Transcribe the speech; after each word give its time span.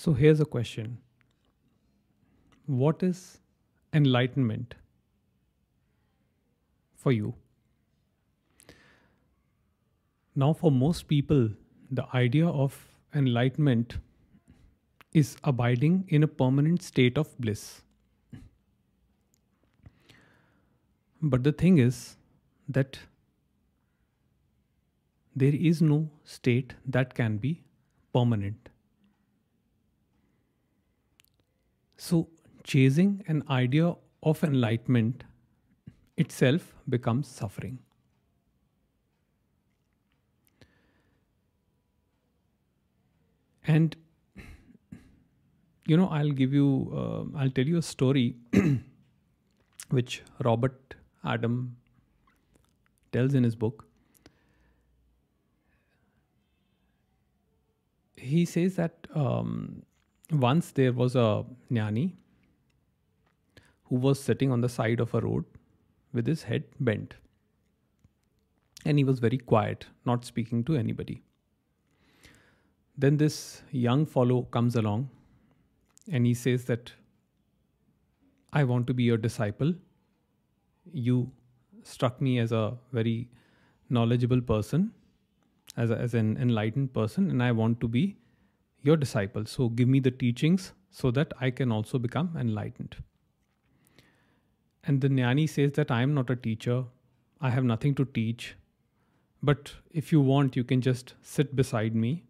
So 0.00 0.12
here's 0.12 0.38
a 0.38 0.44
question 0.44 0.98
What 2.66 3.02
is 3.02 3.40
enlightenment 3.92 4.76
for 6.94 7.10
you? 7.10 7.34
Now, 10.36 10.52
for 10.52 10.70
most 10.70 11.08
people, 11.08 11.48
the 11.90 12.06
idea 12.14 12.46
of 12.46 12.78
enlightenment 13.12 13.98
is 15.12 15.36
abiding 15.42 16.04
in 16.06 16.22
a 16.22 16.28
permanent 16.28 16.80
state 16.80 17.18
of 17.18 17.36
bliss. 17.40 17.82
But 21.20 21.42
the 21.42 21.50
thing 21.50 21.78
is 21.78 22.16
that 22.68 23.00
there 25.34 25.60
is 25.72 25.82
no 25.82 26.08
state 26.24 26.74
that 26.86 27.14
can 27.14 27.38
be 27.38 27.64
permanent. 28.12 28.68
So, 31.98 32.28
chasing 32.64 33.24
an 33.26 33.42
idea 33.50 33.94
of 34.22 34.42
enlightenment 34.44 35.24
itself 36.16 36.74
becomes 36.88 37.26
suffering. 37.28 37.80
And 43.66 43.96
you 45.88 45.96
know, 45.96 46.06
I'll 46.08 46.30
give 46.30 46.52
you, 46.52 46.92
uh, 46.94 47.38
I'll 47.38 47.50
tell 47.50 47.66
you 47.66 47.78
a 47.78 47.82
story 47.82 48.36
which 49.88 50.22
Robert 50.44 50.94
Adams 51.24 51.70
tells 53.10 53.34
in 53.34 53.42
his 53.42 53.56
book. 53.56 53.86
He 58.16 58.44
says 58.44 58.76
that 58.76 59.06
um, 59.14 59.82
once 60.30 60.72
there 60.72 60.92
was 60.92 61.14
a 61.16 61.44
jnani 61.72 62.12
who 63.84 63.96
was 63.96 64.20
sitting 64.20 64.52
on 64.52 64.60
the 64.60 64.68
side 64.68 65.00
of 65.00 65.14
a 65.14 65.20
road 65.20 65.44
with 66.12 66.26
his 66.26 66.42
head 66.42 66.64
bent. 66.80 67.14
And 68.84 68.98
he 68.98 69.04
was 69.04 69.18
very 69.18 69.38
quiet, 69.38 69.86
not 70.04 70.24
speaking 70.24 70.62
to 70.64 70.76
anybody. 70.76 71.22
Then 72.96 73.16
this 73.16 73.62
young 73.70 74.04
fellow 74.06 74.42
comes 74.42 74.76
along 74.76 75.08
and 76.10 76.26
he 76.26 76.34
says 76.34 76.64
that 76.66 76.92
I 78.52 78.64
want 78.64 78.86
to 78.88 78.94
be 78.94 79.04
your 79.04 79.16
disciple. 79.16 79.74
You 80.92 81.30
struck 81.82 82.20
me 82.20 82.38
as 82.38 82.52
a 82.52 82.76
very 82.92 83.28
knowledgeable 83.88 84.40
person, 84.40 84.92
as, 85.76 85.90
a, 85.90 85.98
as 85.98 86.14
an 86.14 86.36
enlightened 86.38 86.92
person, 86.92 87.30
and 87.30 87.42
I 87.42 87.52
want 87.52 87.80
to 87.80 87.88
be 87.88 88.16
your 88.82 88.96
disciple. 88.96 89.44
So 89.46 89.68
give 89.68 89.88
me 89.88 90.00
the 90.00 90.10
teachings 90.10 90.72
so 90.90 91.10
that 91.12 91.32
I 91.40 91.50
can 91.50 91.72
also 91.72 91.98
become 91.98 92.36
enlightened. 92.38 92.96
And 94.84 95.00
the 95.00 95.08
jnani 95.08 95.48
says 95.48 95.72
that 95.72 95.90
I 95.90 96.02
am 96.02 96.14
not 96.14 96.30
a 96.30 96.36
teacher, 96.36 96.84
I 97.40 97.50
have 97.50 97.64
nothing 97.64 97.94
to 97.96 98.04
teach. 98.04 98.56
But 99.42 99.72
if 99.92 100.10
you 100.10 100.20
want, 100.20 100.56
you 100.56 100.64
can 100.64 100.80
just 100.80 101.14
sit 101.22 101.54
beside 101.54 101.94
me, 101.94 102.24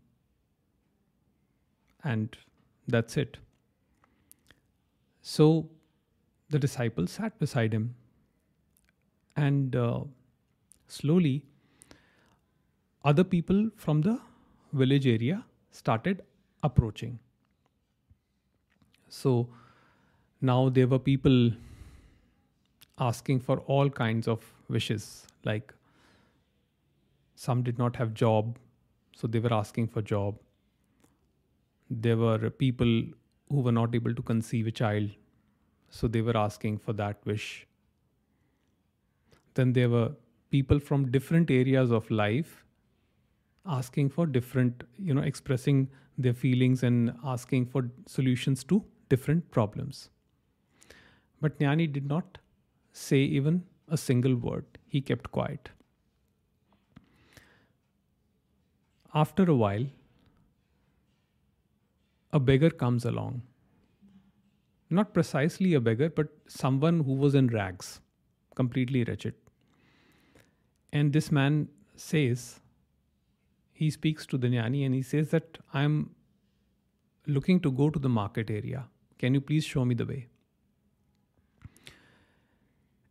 and 2.05 2.37
that's 2.87 3.17
it. 3.17 3.39
So 5.23 5.71
the 6.51 6.59
disciple 6.59 7.07
sat 7.07 7.39
beside 7.39 7.73
him, 7.73 7.95
and 9.37 9.75
uh, 9.75 10.01
slowly, 10.87 11.45
other 13.05 13.25
people 13.25 13.71
from 13.77 14.03
the 14.03 14.21
village 14.73 15.07
area 15.07 15.45
started 15.71 16.23
approaching. 16.63 17.19
So 19.09 19.49
now 20.41 20.69
there 20.69 20.87
were 20.87 20.99
people 20.99 21.53
asking 22.99 23.41
for 23.41 23.59
all 23.61 23.89
kinds 23.89 24.29
of 24.29 24.45
wishes, 24.69 25.27
like 25.45 25.73
some 27.35 27.63
did 27.63 27.79
not 27.79 27.97
have 27.97 28.13
job, 28.13 28.59
so 29.15 29.27
they 29.27 29.39
were 29.39 29.53
asking 29.53 29.89
for 29.89 30.03
job. 30.03 30.37
There 31.91 32.17
were 32.17 32.51
people 32.51 33.05
who 33.51 33.61
were 33.61 33.73
not 33.73 33.95
able 33.95 34.15
to 34.15 34.23
conceive 34.23 34.67
a 34.67 34.71
child, 34.71 35.11
so 35.89 36.09
they 36.09 36.21
were 36.21 36.37
asking 36.37 36.79
for 36.79 36.93
that 36.95 37.17
wish. 37.25 37.67
Then 39.55 39.73
there 39.73 39.89
were 39.89 40.13
people 40.51 40.79
from 40.79 41.11
different 41.11 41.51
areas 41.51 41.91
of 41.91 42.11
life 42.11 42.65
asking 43.67 44.11
for 44.11 44.27
different, 44.27 44.85
you 44.99 45.15
know, 45.15 45.23
expressing 45.23 45.89
their 46.17 46.35
feelings 46.35 46.83
and 46.83 47.13
asking 47.25 47.67
for 47.67 47.91
solutions 48.07 48.65
to 48.65 48.85
different 49.09 49.51
problems. 49.51 50.11
But 51.41 51.59
Jnani 51.59 51.93
did 51.93 52.07
not 52.07 52.39
say 52.93 53.19
even 53.19 53.65
a 53.89 53.97
single 53.97 54.35
word, 54.35 54.65
he 54.87 55.01
kept 55.01 55.31
quiet. 55.31 55.71
After 59.15 59.45
a 59.51 59.55
while, 59.55 59.87
a 62.33 62.41
beggar 62.41 62.71
comes 62.71 63.05
along. 63.05 63.43
Not 64.91 65.15
precisely 65.15 65.75
a 65.75 65.81
beggar, 65.81 66.11
but 66.11 66.29
someone 66.47 67.01
who 67.01 67.15
was 67.15 67.35
in 67.35 67.49
rags, 67.49 68.01
completely 68.55 69.05
wretched. 69.05 69.35
And 70.93 71.13
this 71.13 71.31
man 71.31 71.69
says, 71.97 72.61
he 73.79 73.91
speaks 73.95 74.27
to 74.31 74.39
the 74.43 74.49
jnani 74.53 74.85
and 74.85 74.95
he 74.99 75.03
says 75.09 75.31
that 75.35 75.59
I'm 75.73 75.95
looking 77.37 77.61
to 77.67 77.71
go 77.71 77.91
to 77.91 77.99
the 78.07 78.09
market 78.09 78.51
area. 78.51 78.85
Can 79.19 79.35
you 79.35 79.41
please 79.41 79.65
show 79.65 79.85
me 79.85 79.95
the 79.95 80.07
way? 80.07 80.27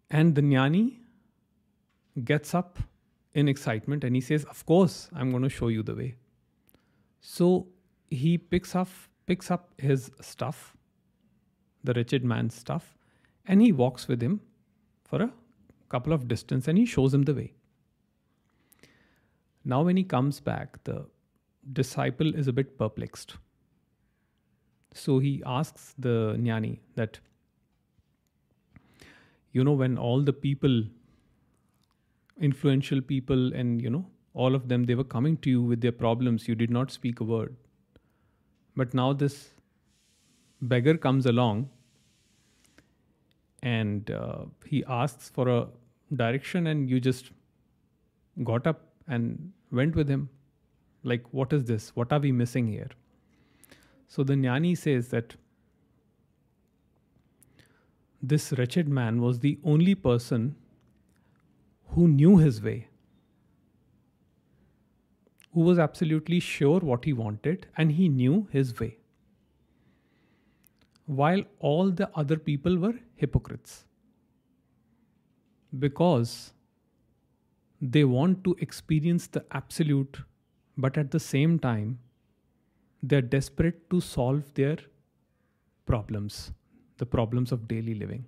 And 0.09 0.35
the 0.35 0.41
jnani 0.41 0.85
gets 2.31 2.53
up 2.53 2.79
in 3.33 3.47
excitement 3.47 4.03
and 4.03 4.15
he 4.15 4.21
says, 4.21 4.43
Of 4.45 4.65
course, 4.65 5.09
I'm 5.15 5.31
going 5.31 5.43
to 5.43 5.49
show 5.49 5.69
you 5.69 5.83
the 5.83 5.95
way. 5.95 6.15
So 7.21 7.67
he 8.09 8.37
picks 8.37 8.75
up 8.75 8.89
picks 9.25 9.51
up 9.51 9.69
his 9.77 10.09
stuff, 10.21 10.75
the 11.83 11.93
wretched 11.93 12.23
man's 12.23 12.55
stuff, 12.55 12.95
and 13.45 13.61
he 13.61 13.71
walks 13.71 14.07
with 14.07 14.21
him 14.21 14.39
for 15.03 15.21
a 15.21 15.31
couple 15.89 16.13
of 16.13 16.27
distance 16.27 16.67
and 16.67 16.77
he 16.77 16.85
shows 16.85 17.13
him 17.13 17.23
the 17.23 17.33
way. 17.33 17.53
Now, 19.69 19.83
when 19.83 19.97
he 19.97 20.03
comes 20.03 20.39
back, 20.39 20.81
the 20.85 21.05
disciple 21.73 22.33
is 22.33 22.47
a 22.47 22.53
bit 22.53 22.77
perplexed. 22.77 23.35
So 24.93 25.19
he 25.19 25.43
asks 25.45 25.93
the 25.99 26.35
jnani 26.37 26.79
that, 26.95 27.19
you 29.51 29.65
know, 29.65 29.73
when 29.73 29.97
all 29.97 30.21
the 30.21 30.31
people, 30.31 30.83
influential 32.39 33.01
people, 33.01 33.53
and, 33.53 33.81
you 33.81 33.89
know, 33.89 34.05
all 34.33 34.55
of 34.55 34.69
them, 34.69 34.85
they 34.85 34.95
were 34.95 35.03
coming 35.03 35.35
to 35.37 35.49
you 35.49 35.61
with 35.61 35.81
their 35.81 35.91
problems, 35.91 36.47
you 36.47 36.55
did 36.55 36.69
not 36.69 36.89
speak 36.89 37.19
a 37.19 37.25
word. 37.25 37.53
But 38.77 38.93
now 38.93 39.11
this 39.11 39.49
beggar 40.61 40.95
comes 40.95 41.25
along 41.25 41.69
and 43.61 44.09
uh, 44.11 44.45
he 44.65 44.83
asks 44.87 45.29
for 45.29 45.49
a 45.49 45.67
direction, 46.15 46.67
and 46.67 46.89
you 46.89 47.01
just 47.01 47.31
got 48.43 48.65
up 48.65 48.83
and 49.07 49.51
went 49.71 49.95
with 49.95 50.07
him. 50.07 50.29
Like, 51.03 51.25
what 51.31 51.53
is 51.53 51.65
this? 51.65 51.95
What 51.95 52.11
are 52.11 52.19
we 52.19 52.31
missing 52.31 52.67
here? 52.67 52.89
So 54.07 54.23
the 54.23 54.33
jnani 54.33 54.77
says 54.77 55.09
that 55.09 55.35
this 58.21 58.51
wretched 58.53 58.87
man 58.87 59.21
was 59.21 59.39
the 59.39 59.59
only 59.63 59.95
person 59.95 60.55
who 61.89 62.07
knew 62.07 62.37
his 62.37 62.61
way, 62.61 62.87
who 65.53 65.61
was 65.61 65.79
absolutely 65.79 66.39
sure 66.39 66.79
what 66.79 67.05
he 67.05 67.13
wanted, 67.13 67.67
and 67.77 67.91
he 67.91 68.09
knew 68.09 68.47
his 68.51 68.79
way. 68.79 68.97
While 71.05 71.43
all 71.59 71.89
the 71.89 72.09
other 72.15 72.37
people 72.37 72.77
were 72.77 72.95
hypocrites. 73.15 73.85
Because 75.77 76.53
they 77.81 78.03
want 78.03 78.43
to 78.43 78.55
experience 78.59 79.27
the 79.27 79.45
absolute, 79.51 80.21
but 80.77 80.97
at 80.97 81.11
the 81.11 81.19
same 81.19 81.59
time, 81.59 81.99
they're 83.03 83.21
desperate 83.21 83.89
to 83.89 84.01
solve 84.01 84.53
their 84.55 84.77
problems, 85.85 86.51
the 86.97 87.05
problems 87.05 87.51
of 87.51 87.67
daily 87.67 87.93
living. 87.93 88.25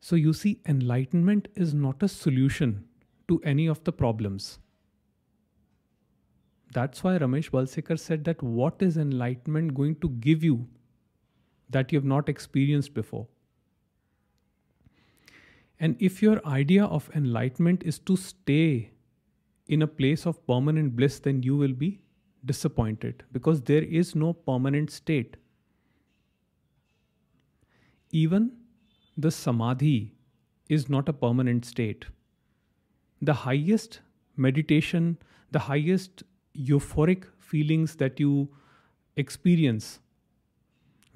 So 0.00 0.16
you 0.16 0.32
see, 0.32 0.60
enlightenment 0.66 1.48
is 1.56 1.74
not 1.74 2.02
a 2.02 2.08
solution 2.08 2.84
to 3.28 3.40
any 3.42 3.66
of 3.66 3.82
the 3.84 3.92
problems. 3.92 4.58
That's 6.72 7.02
why 7.02 7.18
Ramesh 7.18 7.50
Balsekar 7.50 7.98
said 7.98 8.24
that 8.24 8.42
what 8.42 8.80
is 8.80 8.96
enlightenment 8.96 9.74
going 9.74 9.96
to 9.96 10.08
give 10.08 10.44
you 10.44 10.68
that 11.70 11.90
you 11.90 11.98
have 11.98 12.04
not 12.04 12.28
experienced 12.28 12.94
before? 12.94 13.26
And 15.78 15.96
if 16.00 16.22
your 16.22 16.44
idea 16.46 16.84
of 16.84 17.10
enlightenment 17.14 17.82
is 17.84 17.98
to 18.00 18.16
stay 18.16 18.90
in 19.68 19.82
a 19.82 19.86
place 19.86 20.26
of 20.26 20.46
permanent 20.46 20.96
bliss, 20.96 21.18
then 21.18 21.42
you 21.42 21.56
will 21.56 21.72
be 21.72 22.00
disappointed 22.44 23.24
because 23.32 23.60
there 23.62 23.82
is 23.82 24.14
no 24.14 24.32
permanent 24.32 24.90
state. 24.90 25.36
Even 28.12 28.52
the 29.16 29.30
samadhi 29.30 30.14
is 30.68 30.88
not 30.88 31.08
a 31.08 31.12
permanent 31.12 31.64
state. 31.64 32.06
The 33.20 33.34
highest 33.34 34.00
meditation, 34.36 35.18
the 35.50 35.58
highest 35.58 36.22
euphoric 36.56 37.24
feelings 37.38 37.96
that 37.96 38.20
you 38.20 38.48
experience, 39.16 40.00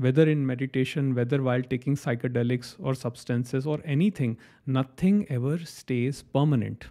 whether 0.01 0.27
in 0.27 0.47
meditation, 0.47 1.15
whether 1.15 1.43
while 1.43 1.63
taking 1.63 1.95
psychedelics 1.95 2.75
or 2.79 2.95
substances 2.95 3.67
or 3.67 3.81
anything, 3.85 4.39
nothing 4.67 5.27
ever 5.29 5.59
stays 5.59 6.23
permanent. 6.23 6.87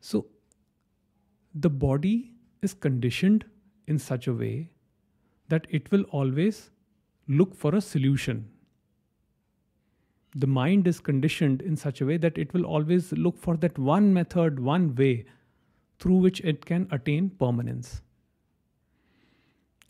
So, 0.00 0.24
the 1.54 1.68
body 1.68 2.32
is 2.62 2.72
conditioned 2.72 3.44
in 3.86 3.98
such 3.98 4.26
a 4.26 4.32
way 4.32 4.70
that 5.48 5.66
it 5.68 5.90
will 5.90 6.04
always 6.04 6.70
look 7.28 7.54
for 7.54 7.74
a 7.74 7.80
solution. 7.82 8.48
The 10.38 10.46
mind 10.46 10.86
is 10.86 11.00
conditioned 11.00 11.62
in 11.62 11.76
such 11.76 12.00
a 12.00 12.06
way 12.06 12.16
that 12.16 12.38
it 12.38 12.54
will 12.54 12.64
always 12.64 13.10
look 13.10 13.36
for 13.36 13.56
that 13.56 13.76
one 13.76 14.14
method, 14.14 14.60
one 14.60 14.94
way 14.94 15.24
through 15.98 16.18
which 16.18 16.40
it 16.42 16.64
can 16.64 16.86
attain 16.92 17.30
permanence. 17.30 18.02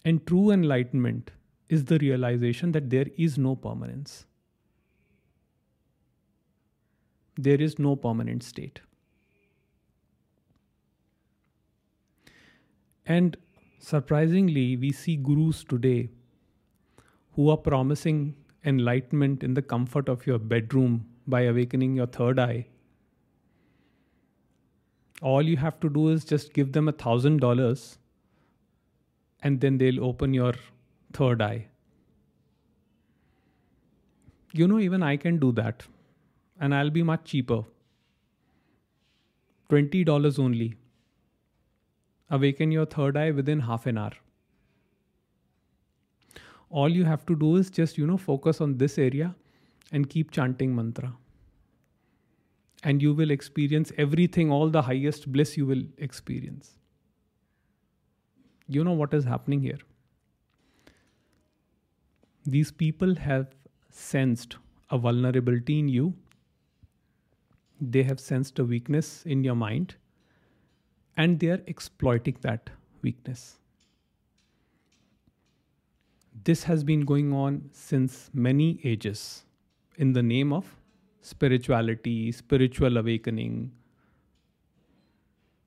And 0.06 0.27
true 0.27 0.50
enlightenment 0.50 1.33
is 1.69 1.85
the 1.85 1.99
realization 1.99 2.73
that 2.73 2.89
there 2.89 3.09
is 3.19 3.37
no 3.37 3.56
permanence. 3.56 4.25
There 7.37 7.61
is 7.61 7.79
no 7.79 7.95
permanent 7.95 8.43
state. 8.43 8.81
And 13.05 13.37
surprisingly, 13.79 14.79
we 14.79 14.93
see 14.93 15.17
gurus 15.17 15.62
today 15.62 16.09
who 17.35 17.50
are 17.50 17.59
promising 17.59 18.35
enlightenment 18.65 19.43
in 19.43 19.55
the 19.55 19.63
comfort 19.63 20.09
of 20.09 20.27
your 20.27 20.39
bedroom 20.39 21.07
by 21.27 21.43
awakening 21.43 21.95
your 21.95 22.07
third 22.07 22.39
eye. 22.39 22.67
All 25.23 25.43
you 25.43 25.57
have 25.57 25.81
to 25.81 25.89
do 25.89 26.09
is 26.09 26.25
just 26.25 26.53
give 26.53 26.73
them 26.73 26.89
a 26.89 26.93
thousand 26.93 27.41
dollars 27.41 27.99
and 29.43 29.61
then 29.61 29.79
they'll 29.79 30.05
open 30.05 30.35
your 30.35 30.55
third 31.13 31.43
eye. 31.43 31.69
You 34.53 34.67
know, 34.67 34.79
even 34.79 35.03
I 35.03 35.17
can 35.17 35.39
do 35.39 35.53
that 35.53 35.85
and 36.61 36.75
I'll 36.75 36.91
be 36.91 37.03
much 37.03 37.25
cheaper. 37.25 37.65
$20 39.71 40.39
only. 40.39 40.75
Awaken 42.31 42.73
your 42.73 42.87
third 42.87 43.17
eye 43.17 43.31
within 43.31 43.61
half 43.61 43.87
an 43.87 43.99
hour 43.99 44.13
all 46.70 46.88
you 46.88 47.05
have 47.05 47.25
to 47.26 47.35
do 47.35 47.56
is 47.56 47.70
just 47.70 47.97
you 47.99 48.06
know 48.06 48.17
focus 48.17 48.61
on 48.61 48.76
this 48.76 48.99
area 48.99 49.35
and 49.93 50.09
keep 50.09 50.31
chanting 50.31 50.75
mantra. 50.75 51.12
And 52.85 53.03
you 53.03 53.12
will 53.12 53.31
experience 53.31 53.91
everything 53.99 54.53
all 54.53 54.69
the 54.69 54.82
highest 54.82 55.32
bliss 55.32 55.56
you 55.56 55.67
will 55.67 55.82
experience. 55.97 56.76
You 58.69 58.85
know 58.85 58.93
what 58.93 59.15
is 59.15 59.25
happening 59.25 59.61
here? 59.61 59.79
These 62.47 62.71
people 62.71 63.14
have 63.17 63.49
sensed 63.91 64.56
a 64.91 64.99
vulnerability 64.99 65.79
in 65.79 65.88
you. 65.88 66.14
They 67.81 68.03
have 68.05 68.21
sensed 68.21 68.59
a 68.59 68.64
weakness 68.64 69.25
in 69.26 69.43
your 69.43 69.56
mind. 69.56 69.97
And 71.17 71.41
they 71.41 71.49
are 71.49 71.62
exploiting 71.67 72.37
that 72.43 72.71
weakness 73.03 73.59
this 76.44 76.64
has 76.64 76.85
been 76.85 77.05
going 77.05 77.32
on 77.32 77.69
since 77.73 78.31
many 78.32 78.81
ages 78.85 79.44
in 79.96 80.12
the 80.12 80.23
name 80.23 80.52
of 80.52 80.76
spirituality, 81.20 82.32
spiritual 82.32 82.96
awakening. 82.96 83.73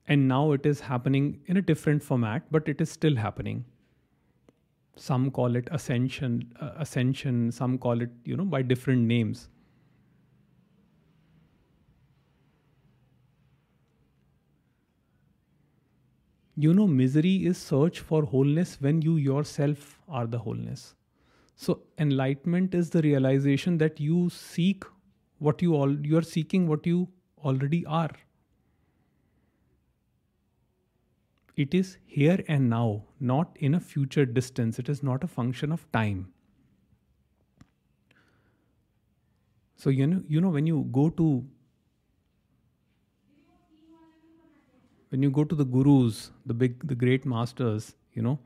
And 0.08 0.26
now 0.28 0.52
it 0.52 0.66
is 0.66 0.80
happening 0.80 1.40
in 1.46 1.56
a 1.56 1.62
different 1.62 2.02
format, 2.02 2.50
but 2.50 2.68
it 2.68 2.80
is 2.80 2.90
still 2.90 3.16
happening. 3.16 3.64
Some 4.96 5.30
call 5.30 5.56
it 5.56 5.68
ascension, 5.70 6.52
uh, 6.60 6.72
ascension. 6.76 7.50
Some 7.50 7.78
call 7.78 8.02
it, 8.02 8.10
you 8.24 8.36
know, 8.36 8.44
by 8.44 8.62
different 8.62 9.02
names. 9.02 9.48
You 16.62 16.72
know 16.78 16.86
misery 16.86 17.34
is 17.50 17.58
search 17.58 18.00
for 18.08 18.22
wholeness 18.32 18.80
when 18.80 19.02
you 19.02 19.16
yourself 19.16 19.98
are 20.08 20.26
the 20.26 20.38
wholeness. 20.38 20.94
So 21.56 21.82
enlightenment 21.98 22.74
is 22.74 22.90
the 22.90 23.02
realization 23.02 23.78
that 23.78 24.00
you 24.00 24.28
seek 24.30 24.84
what 25.38 25.62
you 25.62 25.74
all 25.74 25.94
you 26.06 26.18
are 26.18 26.28
seeking 26.34 26.68
what 26.68 26.86
you 26.86 27.08
already 27.44 27.84
are. 27.86 28.10
It 31.56 31.74
is 31.74 31.98
here 32.04 32.38
and 32.48 32.70
now 32.70 33.04
not 33.20 33.56
in 33.60 33.74
a 33.74 33.80
future 33.80 34.24
distance. 34.24 34.78
It 34.78 34.88
is 34.88 35.02
not 35.02 35.24
a 35.24 35.28
function 35.28 35.72
of 35.72 35.90
time. 35.92 36.32
So 39.76 39.90
you 39.90 40.06
know 40.06 40.22
you 40.28 40.40
know 40.40 40.54
when 40.60 40.66
you 40.66 40.86
go 41.00 41.10
to 41.22 41.28
when 45.12 45.22
you 45.22 45.30
go 45.30 45.44
to 45.44 45.54
the 45.54 45.64
gurus, 45.64 46.30
the 46.46 46.54
big, 46.54 46.88
the 46.88 46.94
great 46.94 47.26
masters, 47.26 47.94
you 48.14 48.22
know, 48.22 48.38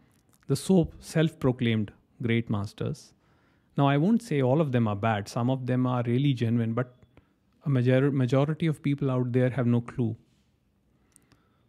the 0.48 0.56
so 0.56 0.90
self-proclaimed 0.98 1.92
great 2.20 2.50
masters. 2.50 3.12
Now, 3.78 3.86
I 3.86 3.96
won't 3.96 4.20
say 4.20 4.42
all 4.42 4.60
of 4.60 4.72
them 4.72 4.88
are 4.88 4.96
bad. 4.96 5.28
Some 5.28 5.48
of 5.48 5.66
them 5.66 5.86
are 5.86 6.02
really 6.06 6.32
genuine, 6.34 6.72
but 6.72 6.92
a 7.64 7.68
major, 7.68 8.10
majority 8.10 8.66
of 8.66 8.82
people 8.82 9.12
out 9.12 9.30
there 9.32 9.50
have 9.50 9.66
no 9.66 9.80
clue. 9.80 10.16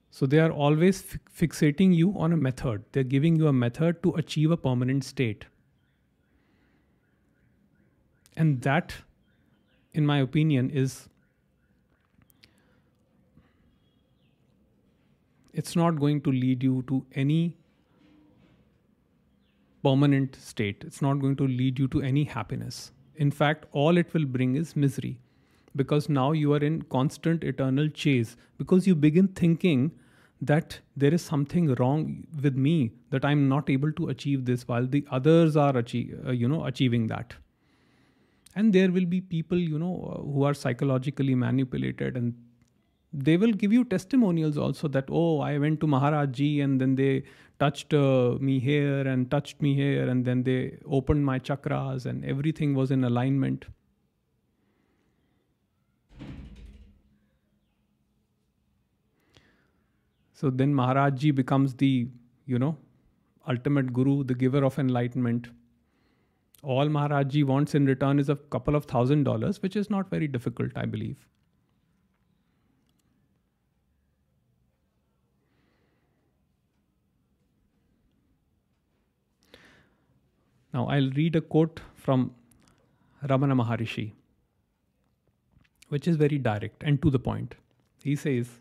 So 0.10 0.26
they 0.26 0.40
are 0.40 0.52
always 0.52 1.02
fi- 1.04 1.20
fixating 1.46 1.94
you 1.96 2.18
on 2.18 2.34
a 2.34 2.38
method. 2.38 2.84
They're 2.92 3.04
giving 3.04 3.36
you 3.36 3.48
a 3.48 3.54
method 3.54 4.02
to 4.02 4.14
achieve 4.14 4.50
a 4.50 4.58
permanent 4.58 5.04
state. 5.04 5.46
And 8.36 8.62
that, 8.62 8.96
in 9.94 10.08
my 10.08 10.20
opinion, 10.22 10.72
is 10.72 11.08
it's 15.58 15.76
not 15.76 16.00
going 16.00 16.22
to 16.22 16.32
lead 16.32 16.64
you 16.64 16.84
to 16.88 17.04
any 17.16 17.58
permanent 19.84 20.36
state. 20.36 20.84
It's 20.86 21.02
not 21.02 21.20
going 21.20 21.36
to 21.38 21.48
lead 21.48 21.80
you 21.80 21.88
to 21.90 22.02
any 22.02 22.24
happiness. 22.24 22.92
In 23.16 23.32
fact, 23.32 23.66
all 23.72 23.98
it 23.98 24.14
will 24.14 24.26
bring 24.26 24.56
is 24.56 24.76
misery 24.76 25.18
because 25.76 26.10
now 26.10 26.32
you 26.32 26.54
are 26.54 26.64
in 26.72 26.82
constant 26.98 27.44
eternal 27.44 27.90
chase 27.90 28.36
because 28.58 28.88
you 28.88 28.96
begin 28.96 29.28
thinking 29.28 29.92
that 30.42 30.80
there 30.96 31.14
is 31.14 31.22
something 31.22 31.74
wrong 31.76 32.08
with 32.44 32.56
me 32.56 32.92
that 33.10 33.26
i'm 33.26 33.48
not 33.50 33.70
able 33.76 33.92
to 34.00 34.10
achieve 34.14 34.46
this 34.46 34.68
while 34.68 34.86
the 34.86 35.06
others 35.12 35.56
are 35.58 35.76
achieve, 35.78 36.20
uh, 36.28 36.32
you 36.32 36.48
know 36.48 36.66
achieving 36.66 37.08
that 37.08 37.34
and 38.56 38.74
there 38.74 38.92
will 38.92 39.06
be 39.06 39.20
people 39.20 39.58
you 39.58 39.80
know 39.80 39.96
uh, 40.14 40.22
who 40.22 40.44
are 40.44 40.54
psychologically 40.54 41.36
manipulated 41.36 42.16
and 42.16 42.36
they 43.26 43.36
will 43.38 43.52
give 43.52 43.74
you 43.74 43.84
testimonials 43.84 44.58
also 44.58 44.88
that 44.88 45.06
oh 45.10 45.40
i 45.40 45.58
went 45.58 45.80
to 45.84 45.88
maharaj 45.88 46.32
ji 46.40 46.50
and 46.62 46.82
then 46.82 46.96
they 46.96 47.24
touched 47.60 47.94
uh, 47.94 48.38
me 48.40 48.60
here 48.60 49.08
and 49.08 49.30
touched 49.32 49.62
me 49.62 49.74
here 49.74 50.08
and 50.10 50.26
then 50.26 50.44
they 50.44 50.78
opened 50.86 51.26
my 51.26 51.40
chakras 51.40 52.06
and 52.06 52.24
everything 52.24 52.76
was 52.76 52.92
in 52.92 53.04
alignment. 53.04 53.66
So 60.34 60.52
then 60.52 60.74
maharaj 60.76 61.16
ji 61.22 61.32
becomes 61.32 61.74
the 61.76 62.08
you 62.46 62.60
know 62.60 62.78
ultimate 63.48 63.92
guru 63.92 64.24
the 64.24 64.36
giver 64.36 64.64
of 64.64 64.78
enlightenment. 64.78 65.48
All 66.62 66.90
maharaj 66.90 67.32
ji 67.34 67.44
wants 67.44 67.74
in 67.74 67.86
return 67.86 68.20
is 68.20 68.30
a 68.30 68.36
couple 68.36 68.76
of 68.76 68.86
thousand 68.86 69.24
dollars 69.24 69.62
which 69.64 69.76
is 69.76 69.90
not 69.90 70.10
very 70.10 70.28
difficult 70.28 70.72
i 70.76 70.86
believe 70.86 71.26
Now, 80.78 80.86
I'll 80.90 81.10
read 81.10 81.36
a 81.36 81.42
quote 81.42 81.80
from 81.96 82.36
Ramana 83.24 83.56
Maharishi, 83.60 84.12
which 85.90 86.08
is 86.08 86.18
very 86.18 86.38
direct 86.38 86.84
and 86.84 87.02
to 87.02 87.10
the 87.10 87.18
point. 87.28 87.56
He 88.04 88.16
says, 88.16 88.60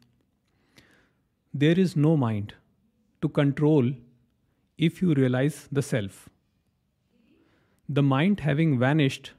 There 1.52 1.78
is 1.78 1.94
no 1.94 2.16
mind 2.16 2.54
to 3.20 3.28
control 3.28 3.92
if 4.78 5.02
you 5.02 5.12
realize 5.12 5.68
the 5.70 5.82
self. 5.82 6.30
The 7.87 8.02
mind 8.02 8.40
having 8.40 8.78
vanished, 8.78 9.32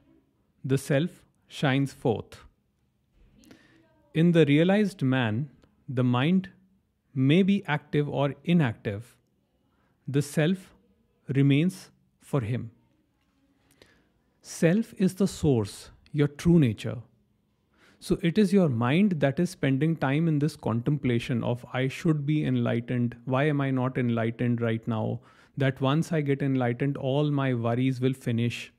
the 0.64 0.78
self 0.78 1.24
shines 1.48 1.94
forth. 2.06 2.44
in 4.22 4.32
the 4.36 4.46
realized 4.48 5.02
man, 5.02 5.36
the 5.98 6.04
mind 6.04 6.48
may 7.30 7.44
be 7.50 7.64
active 7.76 8.08
or 8.22 8.34
inactive. 8.54 9.16
The 10.16 10.22
self 10.22 10.74
remains 11.36 11.78
for 12.28 12.42
him. 12.42 12.72
Self 14.42 14.94
is 14.98 15.14
the 15.16 15.28
source, 15.28 15.92
your 16.12 16.28
true 16.28 16.60
nature. 16.60 16.98
So 18.00 18.18
it 18.22 18.38
is 18.38 18.54
your 18.54 18.70
mind 18.70 19.14
that 19.22 19.40
is 19.40 19.50
spending 19.50 19.96
time 19.96 20.28
in 20.28 20.40
this 20.40 20.56
contemplation 20.56 21.44
of 21.44 21.66
I 21.74 21.88
should 21.88 22.26
be 22.26 22.44
enlightened. 22.46 23.16
Why 23.26 23.46
am 23.46 23.62
I 23.62 23.72
not 23.72 23.98
enlightened 23.98 24.62
right 24.62 24.88
now? 24.88 25.22
That 25.56 25.82
once 25.82 26.12
I 26.12 26.22
get 26.22 26.42
enlightened, 26.42 26.98
all 26.98 27.32
my 27.32 27.54
worries 27.54 28.02
will 28.02 28.14
finish. 28.14 28.72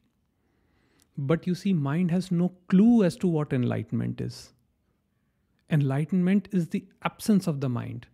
But 1.17 1.47
you 1.47 1.55
see, 1.55 1.73
mind 1.73 2.11
has 2.13 2.31
no 2.31 2.53
clue 2.69 3.03
as 3.03 3.17
to 3.17 3.27
what 3.27 3.53
enlightenment 3.53 4.21
is. 4.21 4.53
Enlightenment 5.71 6.49
is 6.53 6.69
the 6.69 6.85
absence 7.03 7.47
of 7.47 7.61
the 7.61 7.69
mind. 7.69 8.07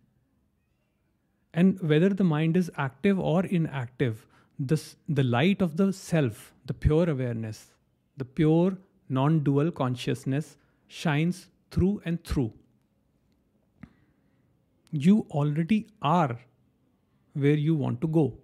And 1.53 1.79
whether 1.81 2.09
the 2.09 2.23
mind 2.23 2.57
is 2.57 2.71
active 2.77 3.19
or 3.19 3.45
inactive, 3.45 4.25
this, 4.59 4.95
the 5.07 5.23
light 5.23 5.61
of 5.61 5.77
the 5.77 5.91
self, 5.91 6.53
the 6.65 6.73
pure 6.73 7.09
awareness, 7.09 7.73
the 8.17 8.25
pure 8.25 8.77
non 9.09 9.43
dual 9.43 9.71
consciousness 9.71 10.57
shines 10.87 11.47
through 11.71 12.01
and 12.05 12.23
through. 12.23 12.53
You 14.91 15.25
already 15.31 15.87
are 16.01 16.39
where 17.33 17.55
you 17.55 17.75
want 17.75 18.01
to 18.01 18.07
go. 18.07 18.37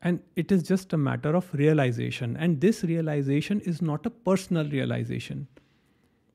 And 0.00 0.20
it 0.34 0.50
is 0.50 0.62
just 0.62 0.92
a 0.92 0.96
matter 0.96 1.36
of 1.36 1.52
realization. 1.54 2.36
And 2.36 2.60
this 2.60 2.82
realization 2.82 3.60
is 3.60 3.80
not 3.80 4.04
a 4.06 4.10
personal 4.10 4.68
realization. 4.68 5.46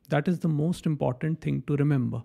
That 0.09 0.27
is 0.27 0.39
the 0.39 0.47
most 0.47 0.85
important 0.85 1.41
thing 1.41 1.63
to 1.67 1.75
remember. 1.75 2.23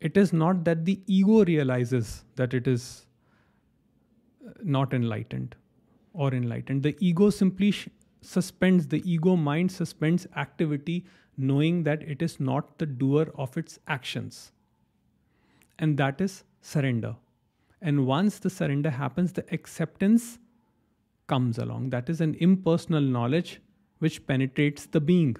It 0.00 0.16
is 0.16 0.32
not 0.32 0.64
that 0.64 0.84
the 0.84 1.00
ego 1.06 1.44
realizes 1.44 2.24
that 2.36 2.54
it 2.54 2.68
is 2.68 3.06
not 4.62 4.92
enlightened 4.94 5.56
or 6.12 6.32
enlightened. 6.34 6.82
The 6.82 6.96
ego 7.00 7.30
simply 7.30 7.70
sh- 7.70 7.88
suspends, 8.22 8.86
the 8.88 9.02
ego 9.10 9.36
mind 9.36 9.70
suspends 9.70 10.26
activity, 10.36 11.04
knowing 11.36 11.84
that 11.84 12.02
it 12.02 12.22
is 12.22 12.40
not 12.40 12.78
the 12.78 12.86
doer 12.86 13.32
of 13.36 13.56
its 13.56 13.78
actions. 13.86 14.52
And 15.78 15.96
that 15.98 16.20
is 16.20 16.44
surrender. 16.60 17.16
And 17.80 18.06
once 18.06 18.38
the 18.40 18.50
surrender 18.50 18.90
happens, 18.90 19.32
the 19.32 19.44
acceptance 19.52 20.38
comes 21.28 21.58
along. 21.58 21.90
That 21.90 22.08
is 22.08 22.20
an 22.20 22.34
impersonal 22.40 23.00
knowledge 23.00 23.60
which 23.98 24.26
penetrates 24.26 24.86
the 24.86 25.00
being. 25.00 25.36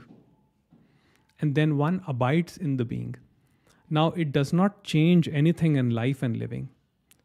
And 1.41 1.55
then 1.55 1.77
one 1.77 2.03
abides 2.07 2.57
in 2.57 2.77
the 2.77 2.85
being. 2.85 3.17
Now, 3.91 4.11
it 4.13 4.33
does 4.33 4.53
not 4.53 4.85
change 4.85 5.29
anything 5.29 5.77
in 5.77 5.91
life 5.91 6.23
and 6.23 6.37
living. 6.37 6.69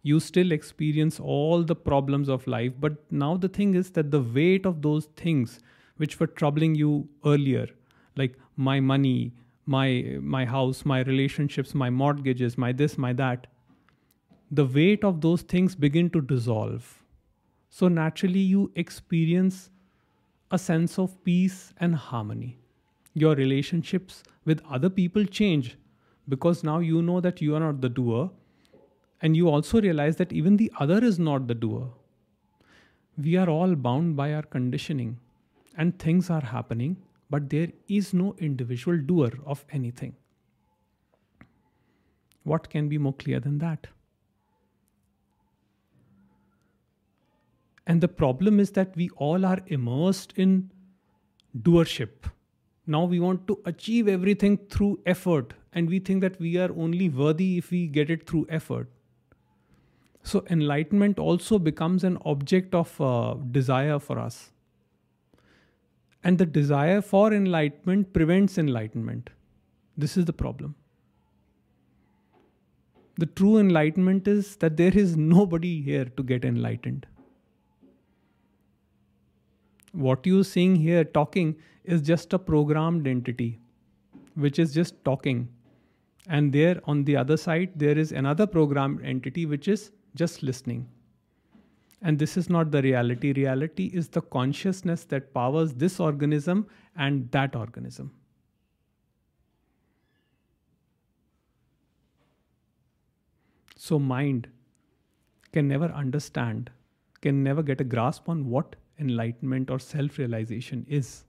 You 0.03 0.19
still 0.19 0.51
experience 0.51 1.19
all 1.19 1.63
the 1.63 1.75
problems 1.75 2.29
of 2.29 2.45
life, 2.45 2.73
but 2.79 2.97
now 3.11 3.37
the 3.37 3.47
thing 3.47 3.73
is 3.73 3.91
that 3.91 4.11
the 4.11 4.21
weight 4.21 4.65
of 4.65 4.81
those 4.81 5.05
things 5.15 5.59
which 5.97 6.19
were 6.19 6.27
troubling 6.27 6.75
you 6.75 7.07
earlier, 7.25 7.67
like 8.17 8.37
my 8.57 8.79
money, 8.79 9.33
my 9.65 10.17
my 10.21 10.45
house, 10.45 10.83
my 10.85 10.99
relationships, 11.01 11.73
my 11.73 11.89
mortgages, 11.89 12.57
my 12.57 12.71
this, 12.73 12.97
my 12.97 13.13
that, 13.13 13.47
the 14.51 14.65
weight 14.65 15.03
of 15.03 15.21
those 15.21 15.41
things 15.41 15.73
begin 15.73 16.09
to 16.09 16.21
dissolve. 16.21 17.01
So 17.69 17.87
naturally, 17.87 18.39
you 18.39 18.71
experience 18.75 19.69
a 20.51 20.59
sense 20.59 20.99
of 20.99 21.23
peace 21.23 21.73
and 21.77 21.95
harmony. 21.95 22.57
Your 23.15 23.35
relationships 23.35 24.23
with 24.45 24.61
other 24.69 24.89
people 24.89 25.25
change 25.25 25.77
because 26.29 26.63
now 26.63 26.79
you 26.79 27.01
know 27.01 27.19
that 27.21 27.41
you 27.41 27.55
are 27.55 27.59
not 27.59 27.81
the 27.81 27.89
doer, 27.89 28.29
and 29.23 29.37
you 29.37 29.49
also 29.49 29.81
realize 29.81 30.17
that 30.17 30.33
even 30.33 30.57
the 30.57 30.71
other 30.79 31.03
is 31.03 31.17
not 31.17 31.47
the 31.47 31.55
doer. 31.55 31.89
We 33.17 33.37
are 33.37 33.49
all 33.49 33.73
bound 33.73 34.17
by 34.17 34.33
our 34.33 34.41
conditioning, 34.43 35.17
and 35.77 35.97
things 35.97 36.29
are 36.29 36.41
happening, 36.41 36.97
but 37.29 37.49
there 37.49 37.69
is 37.87 38.13
no 38.13 38.35
individual 38.37 38.97
doer 38.97 39.31
of 39.45 39.65
anything. 39.71 40.15
What 42.43 42.69
can 42.69 42.89
be 42.89 42.97
more 42.97 43.13
clear 43.13 43.39
than 43.39 43.59
that? 43.59 43.87
And 47.87 48.01
the 48.01 48.09
problem 48.09 48.59
is 48.59 48.71
that 48.71 48.95
we 48.97 49.09
all 49.15 49.45
are 49.45 49.59
immersed 49.67 50.33
in 50.35 50.69
doership. 51.57 52.29
Now 52.85 53.05
we 53.05 53.21
want 53.21 53.47
to 53.47 53.57
achieve 53.65 54.09
everything 54.09 54.57
through 54.69 54.99
effort, 55.05 55.53
and 55.71 55.89
we 55.89 55.99
think 55.99 56.19
that 56.21 56.37
we 56.41 56.57
are 56.57 56.71
only 56.75 57.07
worthy 57.07 57.57
if 57.57 57.71
we 57.71 57.87
get 57.87 58.09
it 58.09 58.27
through 58.27 58.47
effort. 58.49 58.89
So, 60.23 60.45
enlightenment 60.49 61.19
also 61.19 61.59
becomes 61.59 62.03
an 62.03 62.17
object 62.25 62.73
of 62.73 62.99
uh, 62.99 63.35
desire 63.51 63.99
for 63.99 64.17
us. 64.19 64.51
And 66.23 66.37
the 66.37 66.45
desire 66.45 67.01
for 67.01 67.33
enlightenment 67.33 68.13
prevents 68.13 68.57
enlightenment. 68.57 69.29
This 69.97 70.15
is 70.15 70.25
the 70.25 70.33
problem. 70.33 70.75
The 73.17 73.25
true 73.25 73.57
enlightenment 73.57 74.27
is 74.27 74.55
that 74.57 74.77
there 74.77 74.97
is 74.97 75.17
nobody 75.17 75.81
here 75.81 76.05
to 76.05 76.23
get 76.23 76.45
enlightened 76.45 77.05
what 79.93 80.25
you're 80.25 80.43
seeing 80.43 80.75
here 80.75 81.03
talking 81.03 81.55
is 81.83 82.01
just 82.01 82.33
a 82.33 82.39
programmed 82.39 83.07
entity 83.07 83.59
which 84.33 84.57
is 84.57 84.73
just 84.73 84.95
talking 85.05 85.47
and 86.27 86.51
there 86.51 86.81
on 86.85 87.03
the 87.03 87.15
other 87.15 87.37
side 87.37 87.69
there 87.75 87.97
is 87.97 88.11
another 88.11 88.47
programmed 88.47 88.99
entity 89.05 89.45
which 89.45 89.67
is 89.67 89.91
just 90.15 90.43
listening 90.43 90.87
and 92.01 92.19
this 92.19 92.35
is 92.37 92.49
not 92.49 92.71
the 92.71 92.81
reality 92.81 93.31
reality 93.33 93.85
is 93.93 94.09
the 94.09 94.21
consciousness 94.21 95.05
that 95.05 95.33
powers 95.33 95.73
this 95.73 95.99
organism 95.99 96.67
and 96.95 97.29
that 97.31 97.55
organism 97.55 98.11
so 103.75 103.99
mind 103.99 104.47
can 105.51 105.67
never 105.67 105.91
understand 106.03 106.69
can 107.23 107.43
never 107.43 107.63
get 107.63 107.81
a 107.81 107.89
grasp 107.95 108.27
on 108.29 108.49
what 108.49 108.75
enlightenment 108.99 109.69
or 109.69 109.79
self 109.79 110.17
realization 110.17 110.85
is. 110.87 111.23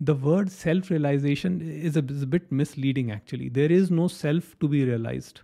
The 0.00 0.14
word 0.14 0.50
self 0.50 0.90
realization 0.90 1.60
is, 1.60 1.96
is 1.96 2.22
a, 2.22 2.26
bit 2.26 2.50
misleading 2.52 3.10
actually. 3.10 3.48
There 3.48 3.72
is 3.72 3.90
no 3.90 4.08
self 4.08 4.58
to 4.60 4.68
be 4.68 4.84
realized. 4.84 5.40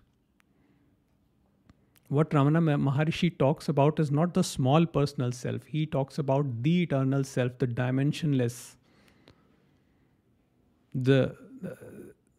What 2.19 2.31
Ramana 2.31 2.61
Maharishi 2.87 3.31
talks 3.39 3.69
about 3.69 3.99
is 3.99 4.11
not 4.11 4.35
the 4.35 4.45
small 4.45 4.85
personal 4.85 5.33
self, 5.33 5.65
he 5.65 5.85
talks 5.87 6.19
about 6.19 6.63
the 6.63 6.83
eternal 6.83 7.25
self, 7.25 7.59
the 7.59 7.67
dimensionless, 7.67 8.77
the, 10.95 11.35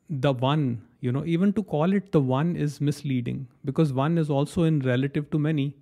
the 0.10 0.34
one 0.34 0.82
you 1.00 1.12
know 1.12 1.26
even 1.26 1.54
to 1.54 1.64
call 1.64 1.94
it 1.94 2.12
the 2.12 2.20
one 2.22 2.56
is 2.56 2.80
misleading 2.80 3.48
because 3.66 3.92
one 3.92 4.18
is 4.18 4.30
also 4.30 4.64
in 4.64 4.80
relative 4.82 5.30
to 5.32 5.40
many 5.40 5.74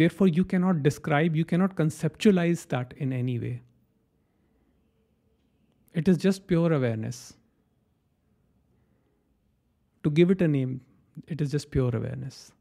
Therefore, 0.00 0.26
you 0.26 0.44
cannot 0.44 0.82
describe, 0.82 1.36
you 1.36 1.44
cannot 1.44 1.76
conceptualize 1.76 2.66
that 2.68 2.92
in 2.96 3.12
any 3.12 3.38
way. 3.38 3.62
It 5.92 6.08
is 6.08 6.18
just 6.18 6.48
pure 6.48 6.72
awareness. 6.72 7.34
To 10.02 10.10
give 10.10 10.32
it 10.32 10.42
a 10.42 10.48
name, 10.48 10.80
it 11.28 11.40
is 11.40 11.50
just 11.50 11.70
pure 11.70 11.94
awareness. 11.94 12.52